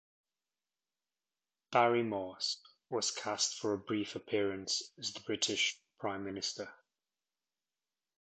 Barry 1.71 2.01
Morse 2.01 2.59
was 2.89 3.11
cast 3.11 3.59
for 3.59 3.73
a 3.73 3.77
brief 3.77 4.15
appearance 4.15 4.81
as 4.97 5.13
the 5.13 5.19
British 5.19 5.77
prime 5.99 6.23
minister. 6.23 6.73